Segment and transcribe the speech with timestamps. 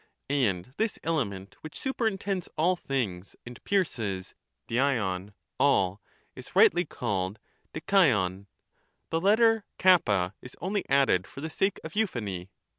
[0.31, 4.33] And this element, which superintends all things and pierces
[4.67, 6.01] [didiov) all,
[6.35, 7.37] is rightly called
[7.75, 8.47] diKaior;
[9.11, 9.97] the letter k
[10.41, 12.49] is only added for the sake of euphony.